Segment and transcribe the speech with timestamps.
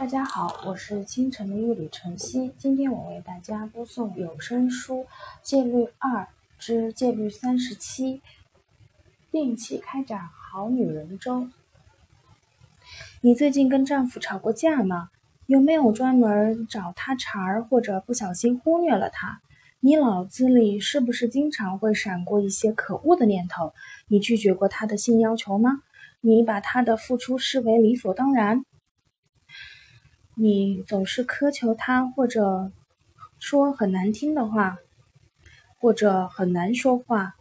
[0.00, 2.52] 大家好，我是清晨的一缕晨曦。
[2.56, 5.04] 今天我为大家播送有声书
[5.42, 6.26] 《戒律二
[6.58, 8.22] 之戒律三十七：
[9.30, 11.40] 定期开展好女人周》。
[13.20, 15.10] 你最近跟丈夫吵过架吗？
[15.44, 19.42] 有没有专门找他茬儿，或者不小心忽略了他？
[19.80, 23.74] 你脑子里是不是经常会闪过一些可恶的念头？
[24.08, 25.82] 你拒绝过他的性要求吗？
[26.22, 28.64] 你把他的付出视为理所当然？
[30.42, 32.72] 你总是苛求他，或者
[33.38, 34.78] 说很难听的话，
[35.78, 37.34] 或者很难说话。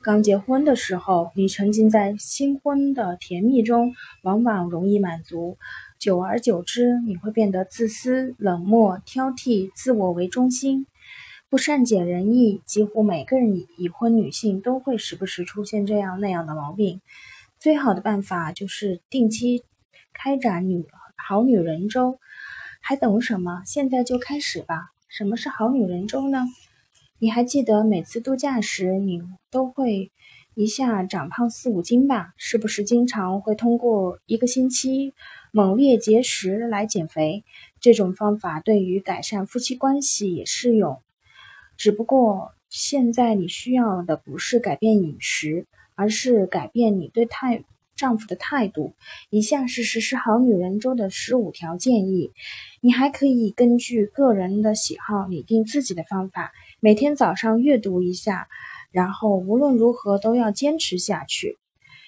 [0.00, 5.58] 刚结婚的时候，你沉浸在新婚的甜蜜中，往往容易满足。
[5.98, 10.86] 久而久之，你会变得自私、冷漠、挑剔、自我为中心，
[11.50, 12.62] 不善解人意。
[12.64, 17.02] 几乎每个人已婚女性都会时不时出现这样那样的毛病。
[17.58, 19.62] 最好的办法就是定期
[20.14, 20.86] 开展女
[21.28, 22.18] 好女人周。
[22.80, 23.62] 还等什么？
[23.64, 24.90] 现在就开始吧！
[25.08, 26.44] 什么是好女人周呢？
[27.18, 30.10] 你还记得每次度假时，你都会
[30.54, 32.32] 一下长胖四五斤吧？
[32.36, 35.14] 是不是经常会通过一个星期
[35.52, 37.44] 猛烈节食来减肥？
[37.80, 41.00] 这种方法对于改善夫妻关系也适用。
[41.76, 47.64] 只不过现在你需要的不是改变饮食，而是改变你对态
[48.00, 48.94] 丈夫的态度。
[49.28, 52.32] 以下是实施好女人周的十五条建议。
[52.80, 58.48] 你还可以根据个人的喜好拟定自己的方法，每天早上阅读一下，
[58.90, 61.58] 然后无论如何都要坚持下去。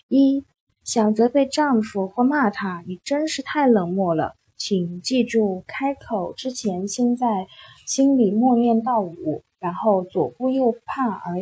[0.08, 0.44] 一
[0.82, 4.34] 想责备丈夫或骂他，你真是太冷漠了。
[4.56, 7.46] 请记住，开口之前先在
[7.86, 11.36] 心里默念到五，然后左顾右盼而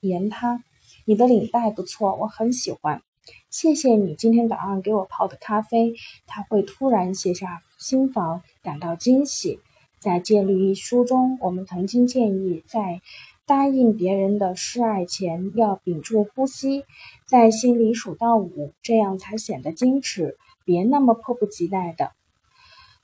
[0.00, 0.64] 言他。
[1.04, 3.02] 你的领带不错，我很喜欢。
[3.50, 5.94] 谢谢你今天早上给我泡的咖啡。
[6.26, 9.60] 他会突然卸下心防，感到惊喜。
[10.00, 13.00] 在《戒律》一书中，我们曾经建议，在
[13.46, 16.84] 答应别人的示爱前，要屏住呼吸，
[17.26, 20.36] 在心里数到五，这样才显得矜持。
[20.64, 22.12] 别那么迫不及待的。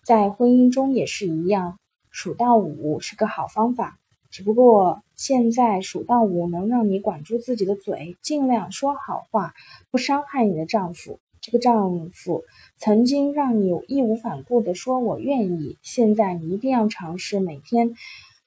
[0.03, 1.79] 在婚姻中也是一样，
[2.11, 3.99] 数到五是个好方法。
[4.31, 9.55] 只不过现在数到五能让你管住自己的嘴，尽量说好话，
[9.91, 11.19] 不伤害你的丈夫。
[11.41, 12.45] 这个丈夫
[12.77, 17.95] 曾经让你义无反顾地说“我愿意”，现在你一定要尝试每天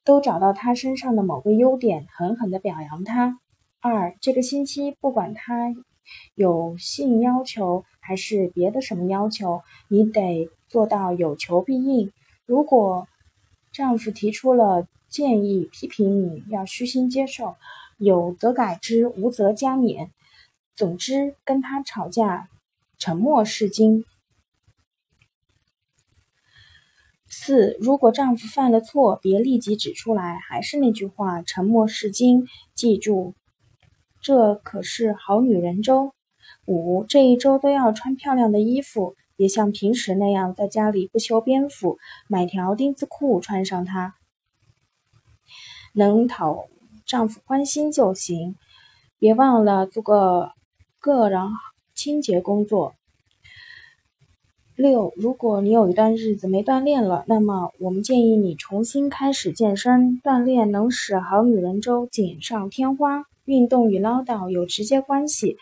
[0.04, 3.40] 都找到他身上的某个优点，狠狠地表扬他。
[3.80, 5.74] 二，这个星期不管他
[6.36, 12.12] 有性要求还是别的什么要求，你得做到有求必应。
[12.46, 13.08] 如果
[13.72, 17.56] 丈夫提出了，建议批评你要虚心接受，
[17.98, 20.08] 有则改之，无则加勉。
[20.74, 22.48] 总之，跟他吵架，
[22.98, 24.06] 沉默是金。
[27.28, 30.40] 四，如果丈夫犯了错，别立即指出来。
[30.48, 32.48] 还是那句话，沉默是金。
[32.74, 33.34] 记住，
[34.22, 36.14] 这可是好女人周。
[36.66, 41.98] 五，这一周都要穿漂亮的衣服，别像平时那样在家里不修边幅，
[42.30, 44.16] 买条丁字裤穿上它。
[45.94, 46.66] 能讨
[47.06, 48.56] 丈夫欢心就行，
[49.20, 50.52] 别忘了做个
[51.00, 51.42] 个人
[51.96, 52.94] 清洁工作。
[54.76, 60.20] 六，如果你有一段日子没锻炼了，那么我们建议你重新开始健身。
[60.24, 63.26] 锻炼能使好女人周锦上添花。
[63.46, 65.58] 运动与唠叨有直接关系，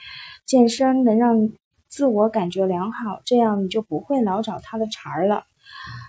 [0.45, 1.49] 健身能让
[1.87, 5.43] 自我感觉良好，这样你就不会老找他的茬儿了。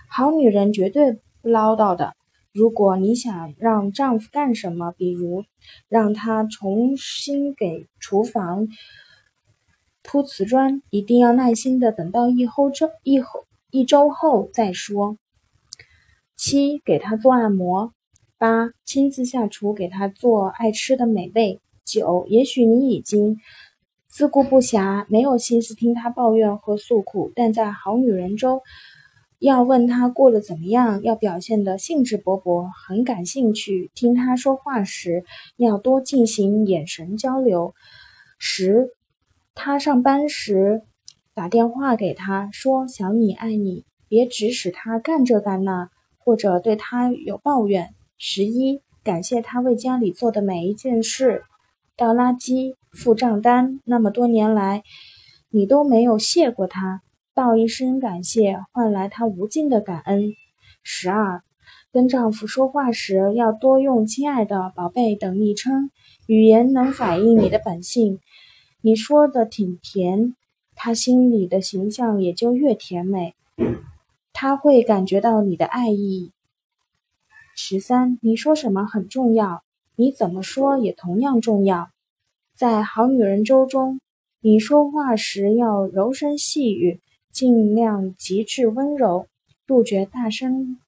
[0.09, 2.13] 好女人绝对不唠叨的。
[2.53, 5.45] 如果你想让丈夫干什么，比如
[5.87, 8.67] 让他重新给厨房
[10.01, 15.17] 铺瓷砖，一定要耐心的等到一后周一后一周后再说。
[16.35, 17.93] 七，给他做按摩。
[18.37, 21.61] 八，亲自下厨给他做爱吃的美味。
[21.85, 23.37] 九，也许你已经
[24.07, 28.61] 自顾不暇，没有心思听他抱怨和诉苦，但在好女人中。
[29.41, 33.89] 要问他过得怎么样，要表现得兴致勃勃，很感兴趣。
[33.95, 35.23] 听他说话时，
[35.57, 37.73] 要多进行眼神交流。
[38.37, 38.89] 十，
[39.55, 40.83] 他上班时
[41.33, 45.89] 打电话给他说想你爱你，别指使他干这干那，
[46.19, 47.95] 或者对他有抱怨。
[48.19, 51.41] 十一，感谢他为家里做的每一件事，
[51.97, 54.83] 倒垃圾、付账单，那么多年来，
[55.49, 57.01] 你都没有谢过他。
[57.33, 60.33] 道一声感谢，换来他无尽的感恩。
[60.83, 61.43] 十二，
[61.93, 65.91] 跟丈夫说话时要多用“亲爱的”“宝贝”等昵称，
[66.27, 68.19] 语言能反映你的本性。
[68.81, 70.35] 你说的挺甜，
[70.75, 73.33] 他心里的形象也就越甜美。
[74.33, 76.31] 他会感觉到你的爱意。
[77.55, 79.63] 十三，你说什么很重要，
[79.95, 81.87] 你怎么说也同样重要。
[82.55, 84.01] 在好女人周中，
[84.41, 86.99] 你说话时要柔声细语，
[87.31, 89.27] 尽量极致温柔，
[89.65, 90.79] 杜绝大声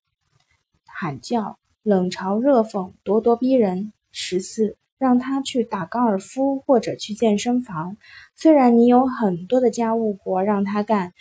[0.86, 3.94] 喊叫、冷嘲热讽、咄咄逼人。
[4.12, 7.98] 十四，让他去打高尔夫或者去健身房。
[8.36, 11.14] 虽然你有很多的家务活让他干，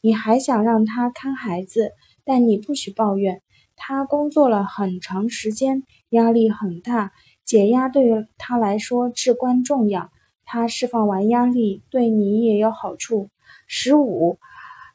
[0.00, 1.90] 你还想让他看孩子，
[2.24, 3.42] 但你不许抱怨。
[3.76, 7.12] 他工作了很长时间，压力很大，
[7.44, 10.10] 解压对于他来说至关重要。
[10.44, 13.28] 他释放完压力，对你也有好处。
[13.66, 14.38] 十五，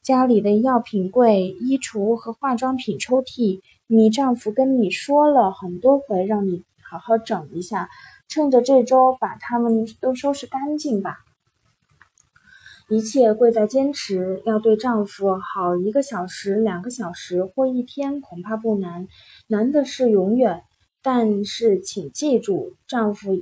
[0.06, 6.64] 家里的药品柜、衣橱和化妆品抽屉，你丈夫跟你说了很多回，让你。
[6.88, 7.90] 好好整一下，
[8.28, 11.18] 趁着这周把它们都收拾干净吧。
[12.88, 19.08] 一切贵在坚持，要对丈夫好一个小时、两个小时或一天，恐怕不难，
[19.48, 20.62] 难的是永远。
[21.02, 23.40] 但是请记住，丈夫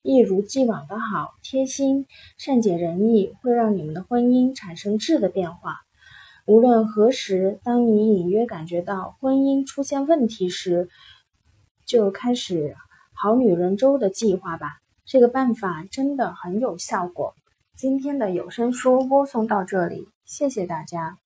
[0.00, 2.06] 一如既往的好、贴心、
[2.38, 5.85] 善解人意，会让你们的婚姻产生质的变化。
[6.46, 10.88] 无论何时，当你隐约感觉到婚姻出现问题时，
[11.84, 12.76] 就开始。
[13.12, 17.34] 好女人周的计划吧，这个办法真的很有效果。
[17.74, 21.18] 今天的有声书播送到这里，谢谢大家。